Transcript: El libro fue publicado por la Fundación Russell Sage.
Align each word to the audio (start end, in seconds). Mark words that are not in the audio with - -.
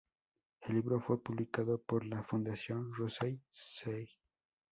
El 0.61 0.73
libro 0.77 0.99
fue 0.99 1.21
publicado 1.21 1.79
por 1.79 2.03
la 2.07 2.23
Fundación 2.23 2.91
Russell 2.95 3.37
Sage. 3.53 4.17